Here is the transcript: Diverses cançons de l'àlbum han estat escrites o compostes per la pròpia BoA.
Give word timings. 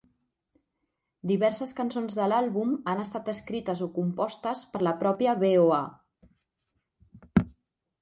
Diverses 1.31 1.73
cançons 1.79 2.15
de 2.21 2.31
l'àlbum 2.33 2.73
han 2.95 3.03
estat 3.05 3.31
escrites 3.35 3.85
o 3.89 3.91
compostes 4.01 4.67
per 4.75 4.85
la 4.89 4.97
pròpia 5.05 5.39
BoA. 5.47 5.83